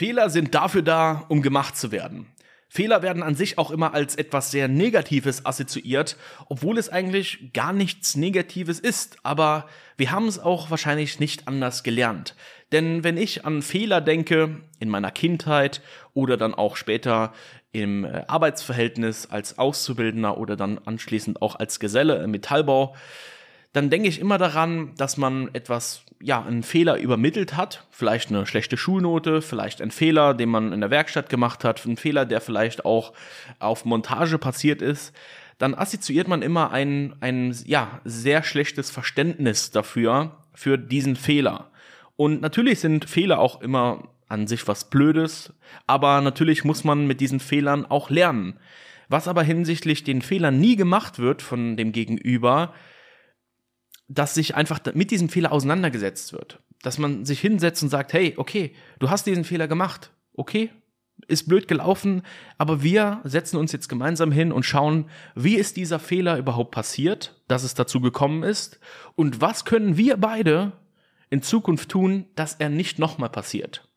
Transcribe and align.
Fehler 0.00 0.30
sind 0.30 0.54
dafür 0.54 0.80
da, 0.80 1.26
um 1.28 1.42
gemacht 1.42 1.76
zu 1.76 1.92
werden. 1.92 2.26
Fehler 2.70 3.02
werden 3.02 3.22
an 3.22 3.34
sich 3.34 3.58
auch 3.58 3.70
immer 3.70 3.92
als 3.92 4.14
etwas 4.14 4.50
sehr 4.50 4.66
Negatives 4.66 5.44
assoziiert, 5.44 6.16
obwohl 6.48 6.78
es 6.78 6.88
eigentlich 6.88 7.52
gar 7.52 7.74
nichts 7.74 8.16
Negatives 8.16 8.80
ist. 8.80 9.18
Aber 9.24 9.66
wir 9.98 10.10
haben 10.10 10.26
es 10.26 10.38
auch 10.38 10.70
wahrscheinlich 10.70 11.20
nicht 11.20 11.48
anders 11.48 11.82
gelernt. 11.82 12.34
Denn 12.72 13.04
wenn 13.04 13.18
ich 13.18 13.44
an 13.44 13.60
Fehler 13.60 14.00
denke, 14.00 14.62
in 14.78 14.88
meiner 14.88 15.10
Kindheit 15.10 15.82
oder 16.14 16.38
dann 16.38 16.54
auch 16.54 16.76
später 16.76 17.34
im 17.70 18.06
äh, 18.06 18.24
Arbeitsverhältnis 18.26 19.26
als 19.26 19.58
Auszubildender 19.58 20.38
oder 20.38 20.56
dann 20.56 20.78
anschließend 20.78 21.42
auch 21.42 21.56
als 21.56 21.78
Geselle 21.78 22.22
im 22.22 22.30
Metallbau, 22.30 22.96
dann 23.72 23.90
denke 23.90 24.08
ich 24.08 24.18
immer 24.18 24.38
daran, 24.38 24.94
dass 24.96 25.16
man 25.16 25.48
etwas, 25.52 26.02
ja, 26.20 26.42
einen 26.42 26.62
Fehler 26.62 26.98
übermittelt 26.98 27.56
hat, 27.56 27.86
vielleicht 27.90 28.30
eine 28.30 28.46
schlechte 28.46 28.76
Schulnote, 28.76 29.42
vielleicht 29.42 29.80
ein 29.80 29.92
Fehler, 29.92 30.34
den 30.34 30.48
man 30.48 30.72
in 30.72 30.80
der 30.80 30.90
Werkstatt 30.90 31.28
gemacht 31.28 31.64
hat, 31.64 31.84
ein 31.86 31.96
Fehler, 31.96 32.26
der 32.26 32.40
vielleicht 32.40 32.84
auch 32.84 33.12
auf 33.60 33.84
Montage 33.84 34.38
passiert 34.38 34.82
ist, 34.82 35.14
dann 35.58 35.74
assoziiert 35.74 36.26
man 36.26 36.42
immer 36.42 36.72
ein, 36.72 37.14
ein, 37.20 37.56
ja, 37.64 38.00
sehr 38.04 38.42
schlechtes 38.42 38.90
Verständnis 38.90 39.70
dafür, 39.70 40.36
für 40.52 40.76
diesen 40.76 41.16
Fehler. 41.16 41.70
Und 42.16 42.42
natürlich 42.42 42.80
sind 42.80 43.08
Fehler 43.08 43.38
auch 43.38 43.62
immer 43.62 44.08
an 44.28 44.46
sich 44.46 44.66
was 44.68 44.90
Blödes, 44.90 45.52
aber 45.86 46.20
natürlich 46.20 46.64
muss 46.64 46.84
man 46.84 47.06
mit 47.06 47.20
diesen 47.20 47.40
Fehlern 47.40 47.86
auch 47.86 48.10
lernen. 48.10 48.58
Was 49.08 49.26
aber 49.26 49.42
hinsichtlich 49.42 50.04
den 50.04 50.22
Fehlern 50.22 50.60
nie 50.60 50.76
gemacht 50.76 51.18
wird 51.18 51.42
von 51.42 51.76
dem 51.76 51.92
Gegenüber, 51.92 52.74
dass 54.10 54.34
sich 54.34 54.56
einfach 54.56 54.80
mit 54.94 55.12
diesem 55.12 55.28
Fehler 55.28 55.52
auseinandergesetzt 55.52 56.32
wird. 56.32 56.58
Dass 56.82 56.98
man 56.98 57.24
sich 57.24 57.40
hinsetzt 57.40 57.82
und 57.82 57.90
sagt, 57.90 58.12
hey, 58.12 58.34
okay, 58.36 58.74
du 58.98 59.08
hast 59.08 59.26
diesen 59.26 59.44
Fehler 59.44 59.68
gemacht. 59.68 60.10
Okay, 60.34 60.70
ist 61.28 61.48
blöd 61.48 61.68
gelaufen, 61.68 62.22
aber 62.58 62.82
wir 62.82 63.20
setzen 63.24 63.56
uns 63.56 63.70
jetzt 63.72 63.88
gemeinsam 63.88 64.32
hin 64.32 64.52
und 64.52 64.64
schauen, 64.64 65.08
wie 65.36 65.54
ist 65.54 65.76
dieser 65.76 66.00
Fehler 66.00 66.38
überhaupt 66.38 66.72
passiert, 66.72 67.40
dass 67.46 67.62
es 67.62 67.74
dazu 67.74 68.00
gekommen 68.00 68.42
ist 68.42 68.80
und 69.14 69.40
was 69.40 69.64
können 69.64 69.96
wir 69.96 70.16
beide 70.16 70.72
in 71.28 71.42
Zukunft 71.42 71.90
tun, 71.90 72.26
dass 72.34 72.54
er 72.54 72.68
nicht 72.68 72.98
nochmal 72.98 73.30
passiert. 73.30 73.88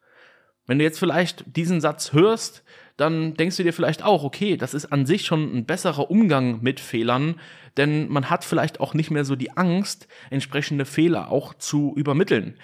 Wenn 0.67 0.77
du 0.77 0.83
jetzt 0.83 1.00
vielleicht 1.00 1.44
diesen 1.55 1.81
Satz 1.81 2.14
hörst, 2.14 2.64
dann 2.97 3.33
denkst 3.33 3.58
du 3.58 3.63
dir 3.63 3.73
vielleicht 3.73 4.03
auch, 4.03 4.23
okay, 4.23 4.58
das 4.58 4.73
ist 4.73 4.86
an 4.88 5.05
sich 5.05 5.25
schon 5.25 5.55
ein 5.55 5.66
besserer 5.66 6.11
Umgang 6.11 6.61
mit 6.61 6.80
Fehlern, 6.80 7.36
denn 7.77 8.08
man 8.09 8.30
hat 8.30 8.44
vielleicht 8.44 8.80
auch 8.80 8.94
nicht 8.94 9.11
mehr 9.11 9.25
so 9.25 9.36
die 9.36 9.58
Angst, 9.58 10.08
entsprechende 10.30 10.86
Fehler 10.86 11.31
auch 11.31 11.53
zu 11.55 11.94
übermitteln. 11.95 12.55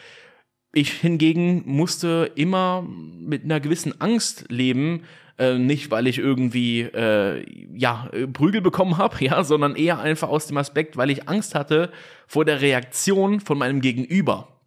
Ich 0.72 0.91
hingegen 0.91 1.63
musste 1.66 2.31
immer 2.35 2.83
mit 2.83 3.44
einer 3.44 3.59
gewissen 3.59 4.00
Angst 4.00 4.45
leben, 4.50 5.03
äh, 5.39 5.57
nicht 5.57 5.89
weil 5.89 6.05
ich 6.05 6.19
irgendwie 6.19 6.81
äh, 6.81 7.44
ja 7.73 8.11
Prügel 8.33 8.61
bekommen 8.61 8.97
habe, 8.97 9.16
ja, 9.25 9.44
sondern 9.44 9.75
eher 9.75 10.00
einfach 10.00 10.30
aus 10.30 10.45
dem 10.45 10.57
Aspekt, 10.57 10.95
weil 10.95 11.09
ich 11.09 11.27
Angst 11.27 11.55
hatte 11.55 11.91
vor 12.27 12.45
der 12.45 12.61
Reaktion 12.61 13.39
von 13.39 13.57
meinem 13.57 13.81
Gegenüber. 13.81 14.58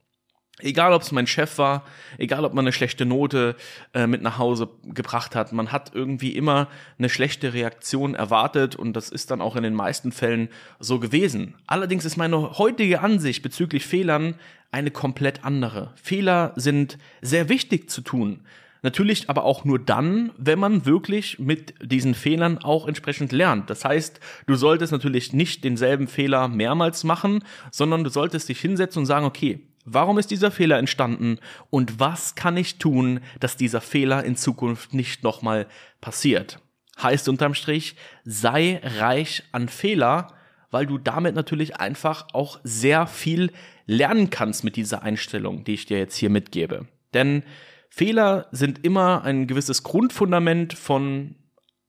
Egal, 0.63 0.93
ob 0.93 1.03
es 1.03 1.13
mein 1.13 1.27
Chef 1.27 1.59
war, 1.59 1.85
egal, 2.19 2.45
ob 2.45 2.55
man 2.55 2.65
eine 2.65 2.73
schlechte 2.73 3.05
Note 3.05 3.57
äh, 3.95 4.07
mit 4.07 4.23
nach 4.23 4.39
Hause 4.39 4.69
gebracht 4.85 5.35
hat, 5.35 5.53
man 5.53 5.73
hat 5.73 5.91
irgendwie 5.95 6.37
immer 6.37 6.69
eine 6.99 7.09
schlechte 7.09 7.53
Reaktion 7.53 8.15
erwartet 8.15 8.77
und 8.77 8.95
das 8.95 9.09
ist 9.09 9.31
dann 9.31 9.41
auch 9.41 9.57
in 9.57 9.63
den 9.63 9.75
meisten 9.75 10.13
Fällen 10.13 10.49
so 10.79 10.99
gewesen. 11.01 11.55
Allerdings 11.67 12.05
ist 12.05 12.17
meine 12.17 12.59
heutige 12.59 13.01
Ansicht 13.01 13.43
bezüglich 13.43 13.85
Fehlern 13.85 14.35
eine 14.71 14.91
komplett 14.91 15.45
andere. 15.45 15.93
Fehler 15.97 16.53
sind 16.57 16.99
sehr 17.21 17.49
wichtig 17.49 17.91
zu 17.91 18.01
tun. 18.01 18.41
Natürlich 18.83 19.31
aber 19.31 19.45
auch 19.45 19.65
nur 19.65 19.79
dann, 19.79 20.33
wenn 20.37 20.59
man 20.59 20.87
wirklich 20.87 21.39
mit 21.39 21.75
diesen 21.81 22.15
Fehlern 22.15 22.59
auch 22.59 22.89
entsprechend 22.89 23.31
lernt. 23.31 23.71
Das 23.71 23.85
heißt, 23.85 24.19
du 24.47 24.57
solltest 24.57 24.91
natürlich 24.91 25.33
nicht 25.33 25.63
denselben 25.63 26.09
Fehler 26.09 26.49
mehrmals 26.49 27.05
machen, 27.05 27.45
sondern 27.71 28.03
du 28.03 28.11
solltest 28.11 28.49
dich 28.49 28.61
hinsetzen 28.61 29.01
und 29.01 29.07
sagen, 29.07 29.25
okay, 29.25 29.61
Warum 29.85 30.19
ist 30.19 30.31
dieser 30.31 30.51
Fehler 30.51 30.79
entstanden 30.79 31.39
und 31.71 31.99
was 31.99 32.35
kann 32.35 32.57
ich 32.57 32.79
tun, 32.79 33.21
dass 33.41 33.57
dieser 33.57 33.81
Fehler 33.81 34.25
in 34.25 34.37
Zukunft 34.37 34.95
nicht 34.95 35.23
nochmal 35.23 35.67
passiert? 36.01 36.61
Heißt 37.03 37.29
unterm 37.29 37.55
Strich, 37.55 37.97
sei 38.25 38.81
reich 38.83 39.43
an 39.51 39.69
Fehler, 39.69 40.29
weil 40.71 40.87
du 40.87 40.99
damit 40.99 41.35
natürlich 41.35 41.77
einfach 41.77 42.29
auch 42.33 42.61
sehr 42.63 43.07
viel 43.07 43.51
lernen 43.87 44.31
kannst 44.31 44.63
mit 44.63 44.77
dieser 44.77 45.03
Einstellung, 45.03 45.65
die 45.65 45.75
ich 45.75 45.87
dir 45.87 45.99
jetzt 45.99 46.17
hier 46.17 46.31
mitgebe. 46.31 46.87
Denn 47.13 47.43
Fehler 47.89 48.47
sind 48.53 48.85
immer 48.85 49.23
ein 49.23 49.47
gewisses 49.47 49.83
Grundfundament 49.83 50.75
von 50.75 51.35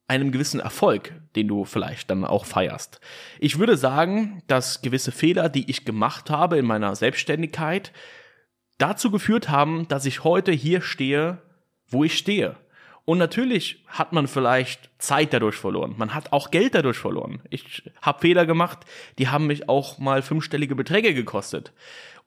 einem 0.08 0.32
gewissen 0.32 0.60
Erfolg, 0.60 1.14
den 1.36 1.48
du 1.48 1.66
vielleicht 1.66 2.10
dann 2.10 2.26
auch 2.26 2.46
feierst. 2.46 3.00
Ich 3.40 3.58
würde 3.58 3.78
sagen, 3.78 4.44
dass 4.48 4.82
gewisse 4.82 5.12
Fehler, 5.12 5.50
die 5.50 5.70
ich 5.70 5.86
gemacht 5.86 6.30
habe 6.30 6.58
in 6.58 6.66
meiner 6.66 6.96
Selbstständigkeit, 6.96 7.92
dazu 8.78 9.12
geführt 9.12 9.50
haben, 9.50 9.88
dass 9.88 10.06
ich 10.06 10.24
heute 10.24 10.52
hier 10.52 10.82
stehe, 10.82 11.42
wo 11.88 12.04
ich 12.04 12.18
stehe. 12.18 12.58
Und 13.06 13.18
natürlich 13.18 13.84
hat 13.88 14.14
man 14.14 14.28
vielleicht 14.28 14.90
Zeit 14.98 15.34
dadurch 15.34 15.56
verloren. 15.56 15.96
Man 15.98 16.14
hat 16.14 16.32
auch 16.32 16.52
Geld 16.52 16.74
dadurch 16.74 16.98
verloren. 16.98 17.42
Ich 17.50 17.90
habe 18.02 18.22
Fehler 18.22 18.46
gemacht, 18.46 18.80
die 19.18 19.28
haben 19.28 19.48
mich 19.48 19.68
auch 19.68 20.00
mal 20.00 20.22
fünfstellige 20.22 20.76
Beträge 20.76 21.14
gekostet. 21.14 21.74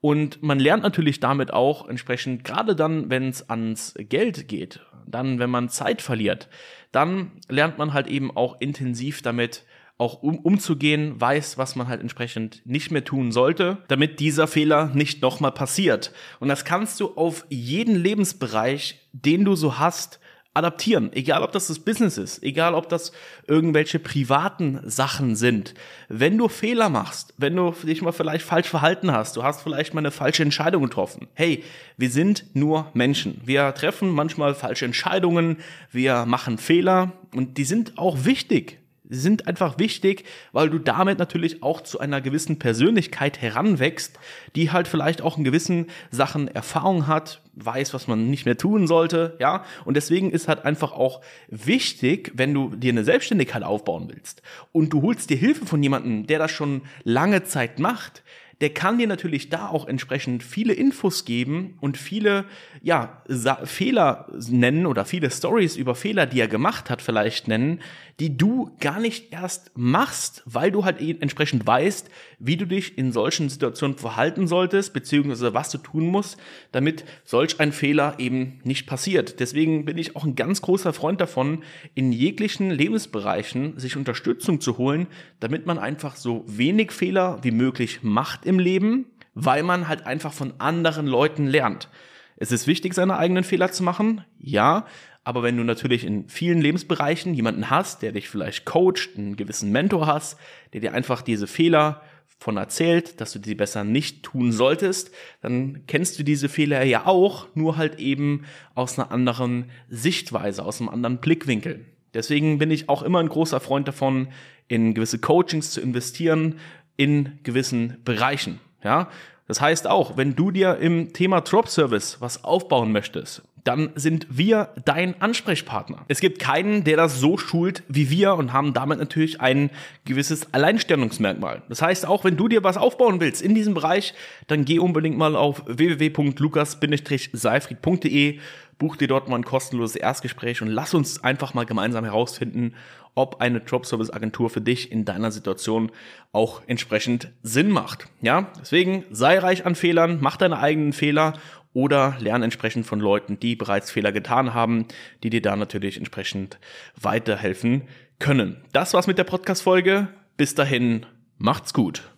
Und 0.03 0.43
man 0.43 0.61
lernt 0.61 0.83
natürlich 0.83 1.21
damit 1.21 1.53
auch 1.53 1.89
entsprechend, 1.89 2.45
gerade 2.45 2.77
dann, 2.77 3.09
wenn 3.09 3.29
es 3.29 3.49
ans 3.49 3.95
Geld 3.97 4.49
geht, 4.49 4.81
dann, 5.07 5.39
wenn 5.39 5.51
man 5.51 5.69
Zeit 5.69 6.03
verliert, 6.03 6.49
dann 6.93 7.33
lernt 7.49 7.79
man 7.79 7.93
halt 7.93 8.07
eben 8.07 8.35
auch 8.37 8.61
intensiv 8.61 9.23
damit 9.23 9.65
auch 9.99 10.23
um, 10.23 10.39
umzugehen, 10.39 11.19
weiß, 11.21 11.57
was 11.57 11.75
man 11.75 11.89
halt 11.89 12.01
entsprechend 12.01 12.61
nicht 12.67 12.91
mehr 12.91 13.05
tun 13.05 13.33
sollte, 13.33 13.79
damit 13.89 14.21
dieser 14.21 14.47
Fehler 14.47 14.91
nicht 14.93 15.23
nochmal 15.23 15.53
passiert. 15.53 16.13
Und 16.39 16.49
das 16.49 16.65
kannst 16.65 17.01
du 17.01 17.17
auf 17.17 17.47
jeden 17.49 17.97
Lebensbereich, 17.97 19.01
den 19.13 19.45
du 19.45 19.55
so 19.55 19.79
hast, 19.79 20.21
adaptieren. 20.57 21.13
Egal, 21.13 21.43
ob 21.43 21.53
das 21.53 21.69
das 21.69 21.79
Business 21.79 22.19
ist, 22.19 22.43
egal, 22.43 22.75
ob 22.75 22.89
das 22.89 23.13
irgendwelche 23.47 23.99
privaten 23.99 24.81
Sachen 24.85 25.37
sind. 25.37 25.75
Wenn 26.09 26.39
du 26.39 26.49
Fehler 26.49 26.89
machst, 26.89 27.35
wenn 27.37 27.55
du 27.55 27.75
dich 27.83 28.03
mal 28.03 28.13
vielleicht 28.13 28.45
falsch 28.45 28.69
verhalten 28.69 29.13
hast, 29.13 29.37
du 29.37 29.43
hast 29.43 29.63
vielleicht 29.63 29.95
mal 29.95 30.01
eine 30.01 30.11
falsche 30.11 30.43
Entscheidung 30.43 30.83
getroffen. 30.83 31.29
Hey, 31.35 31.63
wir 31.97 32.11
sind 32.11 32.45
nur 32.55 32.91
Menschen. 32.95 33.41
Wir 33.45 33.75
treffen 33.75 34.11
manchmal 34.11 34.55
falsche 34.55 34.85
Entscheidungen, 34.85 35.59
wir 35.93 36.27
machen 36.27 36.59
Fehler 36.59 37.13
und 37.35 37.59
die 37.59 37.65
sind 37.65 37.99
auch 37.99 38.25
wichtig 38.25 38.79
sind 39.09 39.47
einfach 39.47 39.79
wichtig, 39.79 40.25
weil 40.53 40.71
du 40.71 40.79
damit 40.79 41.19
natürlich 41.19 41.63
auch 41.63 41.81
zu 41.81 42.01
einer 42.01 42.21
gewissen 42.21 42.59
Persönlichkeit 42.59 43.41
heranwächst, 43.41 44.19
die 44.55 44.71
halt 44.71 44.89
vielleicht 44.89 45.23
auch 45.23 45.39
in 45.39 45.45
gewissen 45.45 45.87
Sachen 46.11 46.49
Erfahrung 46.49 47.07
hat, 47.07 47.43
weiß, 47.55 47.95
was 47.95 48.07
man 48.07 48.31
nicht 48.31 48.45
mehr 48.45 48.57
tun 48.57 48.87
sollte, 48.87 49.37
ja. 49.41 49.65
Und 49.85 49.97
deswegen 49.97 50.31
ist 50.31 50.49
halt 50.49 50.65
einfach 50.65 50.93
auch 50.93 51.23
wichtig, 51.49 52.33
wenn 52.35 52.53
du 52.53 52.75
dir 52.77 52.93
eine 52.93 53.05
Selbstständigkeit 53.05 53.63
aufbauen 53.63 54.09
willst 54.13 54.43
und 54.73 54.93
du 54.93 55.03
holst 55.03 55.31
dir 55.31 55.37
Hilfe 55.37 55.67
von 55.67 55.83
jemandem, 55.83 56.27
der 56.27 56.39
das 56.39 56.51
schon 56.51 56.83
lange 57.05 57.45
Zeit 57.45 57.79
macht, 57.79 58.23
der 58.61 58.71
kann 58.71 58.99
dir 58.99 59.07
natürlich 59.07 59.51
da 59.51 59.69
auch 59.69 59.87
entsprechend 59.87 60.43
viele 60.43 60.73
Infos 60.73 61.27
geben 61.27 61.77
und 61.81 61.99
viele 61.99 62.47
ja, 62.83 63.23
Fehler 63.65 64.29
nennen 64.49 64.87
oder 64.87 65.05
viele 65.05 65.31
Stories 65.31 65.77
über 65.77 65.95
Fehler, 65.95 66.25
die 66.25 66.41
er 66.41 66.49
gemacht 66.49 66.89
hat, 66.89 67.03
vielleicht 67.03 67.49
nennen, 67.49 67.81
die 68.19 68.39
du 68.39 68.75
gar 68.81 68.99
nicht 68.99 69.31
erst 69.31 69.73
machst, 69.75 70.43
weil 70.47 70.71
du 70.71 70.87
halt 70.87 71.01
entsprechend 71.21 71.67
weißt, 71.67 72.09
wie 72.39 72.57
du 72.57 72.67
dich 72.67 72.97
in 72.97 73.13
solchen 73.13 73.51
Situationen 73.51 73.99
verhalten 73.99 74.47
solltest, 74.47 74.95
beziehungsweise 74.95 75.53
was 75.53 75.71
du 75.71 75.77
tun 75.77 76.07
musst, 76.07 76.39
damit 76.73 77.05
solch 77.25 77.61
ein 77.61 77.73
Fehler 77.73 78.15
eben 78.19 78.61
nicht 78.65 78.87
passiert. 78.87 79.39
Deswegen 79.41 79.85
bin 79.85 79.99
ich 79.99 80.17
auch 80.17 80.25
ein 80.25 80.35
ganz 80.35 80.63
großer 80.63 80.95
Freund 80.95 81.21
davon, 81.21 81.63
in 81.95 82.11
jeglichen 82.11 82.71
Lebensbereichen 82.71 83.79
sich 83.79 83.99
Unterstützung 83.99 84.63
zu 84.63 84.79
holen, 84.79 85.09
damit 85.41 85.67
man 85.67 85.79
einfach 85.79 86.17
so 86.17 86.43
wenig 86.47 86.93
Fehler 86.93 87.39
wie 87.43 87.51
möglich 87.51 87.99
macht 88.03 88.46
im 88.47 88.59
Leben, 88.59 89.07
weil 89.35 89.63
man 89.63 89.89
halt 89.89 90.07
einfach 90.07 90.33
von 90.33 90.55
anderen 90.59 91.07
Leuten 91.07 91.47
lernt. 91.47 91.89
Es 92.37 92.53
ist 92.53 92.67
wichtig, 92.67 92.95
seine 92.95 93.19
eigenen 93.19 93.45
Fehler 93.45 93.73
zu 93.73 93.83
machen, 93.83 94.25
ja, 94.39 94.87
aber 95.25 95.43
wenn 95.43 95.57
du 95.57 95.65
natürlich 95.65 96.05
in 96.05 96.29
vielen 96.29 96.61
Lebensbereichen 96.61 97.35
jemanden 97.35 97.69
hast, 97.69 98.03
der 98.03 98.13
dich 98.13 98.29
vielleicht 98.29 98.65
coacht, 98.65 99.11
einen 99.17 99.37
gewissen 99.37 99.73
Mentor 99.73 100.07
hast, 100.07 100.39
der 100.73 100.81
dir 100.81 100.95
einfach 100.95 101.21
diese 101.21 101.49
Fehler 101.49 102.03
von 102.39 102.57
erzählt, 102.57 103.21
dass 103.21 103.33
du 103.33 103.39
die 103.39 103.55
besser 103.55 103.83
nicht 103.83 104.23
tun 104.23 104.53
solltest, 104.53 105.11
dann 105.41 105.83
kennst 105.87 106.19
du 106.19 106.23
diese 106.23 106.49
Fehler 106.49 106.85
ja 106.85 107.07
auch, 107.07 107.49
nur 107.55 107.77
halt 107.77 107.99
eben 107.99 108.45
aus 108.75 108.99
einer 108.99 109.11
anderen 109.11 109.71
Sichtweise, 109.89 110.65
aus 110.65 110.81
einem 110.81 110.91
anderen 110.91 111.19
Blickwinkel. 111.19 111.85
Deswegen 112.15 112.59
bin 112.59 112.71
ich 112.71 112.89
auch 112.89 113.03
immer 113.03 113.19
ein 113.19 113.29
großer 113.29 113.59
Freund 113.59 113.89
davon, 113.89 114.29
in 114.69 114.95
gewisse 114.95 115.19
Coachings 115.19 115.71
zu 115.71 115.81
investieren, 115.81 116.61
in 116.97 117.39
gewissen 117.43 117.99
Bereichen. 118.05 118.61
Ja, 118.83 119.09
das 119.49 119.61
heißt 119.61 119.87
auch, 119.87 120.17
wenn 120.17 120.35
du 120.35 120.51
dir 120.51 120.77
im 120.79 121.13
Thema 121.13 121.41
Drop 121.41 121.69
Service 121.69 122.21
was 122.21 122.45
aufbauen 122.45 122.93
möchtest, 122.93 123.43
dann 123.67 123.91
sind 123.95 124.27
wir 124.31 124.71
dein 124.85 125.21
Ansprechpartner. 125.21 126.05
Es 126.09 126.21
gibt 126.21 126.39
keinen, 126.39 126.85
der 126.85 126.97
das 126.97 127.19
so 127.19 127.37
schult 127.37 127.83
wie 127.89 128.11
wir 128.11 128.35
und 128.35 128.53
haben 128.53 128.73
damit 128.73 129.01
natürlich 129.01 129.41
ein 129.41 129.71
gewisses 130.05 130.55
Alleinstellungsmerkmal. 130.55 131.63
Das 131.69 131.83
heißt, 131.83 132.07
auch 132.07 132.23
wenn 132.25 132.37
du 132.37 132.47
dir 132.49 132.63
was 132.63 132.77
aufbauen 132.77 133.19
willst 133.21 133.43
in 133.43 133.55
diesem 133.55 133.75
Bereich, 133.75 134.15
dann 134.47 134.65
geh 134.65 134.79
unbedingt 134.79 135.19
mal 135.19 135.35
auf 135.35 135.65
www.lukas-seifried.de, 135.67 138.39
buch 138.79 138.97
dir 138.97 139.09
dort 139.09 139.29
mal 139.29 139.37
ein 139.37 139.45
kostenloses 139.45 139.97
Erstgespräch 139.97 140.63
und 140.63 140.69
lass 140.69 140.95
uns 140.95 141.25
einfach 141.25 141.53
mal 141.55 141.67
gemeinsam 141.67 142.05
herausfinden, 142.05 142.75
ob 143.17 143.41
eine 143.41 143.61
Dropservice-Agentur 143.61 144.51
für 144.51 144.61
dich 144.61 144.93
in 144.93 145.07
deiner 145.07 145.33
Situation 145.33 145.91
auch 146.33 146.61
entsprechend 146.67 147.29
Sinn 147.43 147.71
macht. 147.71 148.09
Ja, 148.21 148.49
deswegen 148.61 149.05
sei 149.11 149.39
reich 149.39 149.65
an 149.65 149.75
Fehlern, 149.75 150.19
mach 150.21 150.37
deine 150.37 150.59
eigenen 150.59 150.93
Fehler 150.93 151.33
oder 151.77 152.17
lerne 152.21 152.45
entsprechend 152.45 152.87
von 152.87 153.01
Leuten, 153.01 153.39
die 153.39 153.55
bereits 153.55 153.91
Fehler 153.91 154.11
getan 154.11 154.55
haben, 154.55 154.87
die 155.23 155.29
dir 155.29 155.43
da 155.43 155.57
natürlich 155.57 155.99
entsprechend 155.99 156.59
weiterhelfen 156.99 157.83
können. 158.19 158.57
Das 158.73 158.95
war's 158.95 159.07
mit 159.07 159.19
der 159.19 159.25
Podcast-Folge. 159.25 160.09
Bis 160.39 160.55
dahin, 160.55 161.05
macht's 161.37 161.75
gut. 161.75 162.11